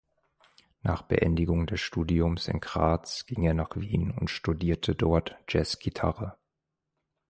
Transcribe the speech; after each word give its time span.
Nach 0.81 1.03
Beendigung 1.03 1.67
des 1.67 1.79
Studiums 1.79 2.47
in 2.47 2.59
Graz 2.59 3.27
ging 3.27 3.43
er 3.43 3.53
nach 3.53 3.69
Wien 3.75 4.09
und 4.09 4.31
studierte 4.31 4.95
dort 4.95 5.37
Jazzgitarre. 5.47 6.39